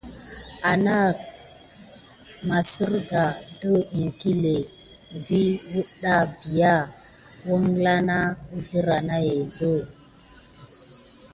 Aknah 0.69 1.15
maserga 2.47 3.23
det 3.59 3.73
iŋklé 4.01 4.55
vi 5.25 5.43
kawda 5.71 6.15
bia 6.39 6.73
uzrlah 7.53 7.99
na 8.09 8.17
uwa 8.57 8.97
na 9.07 9.15
yezu. 9.27 9.73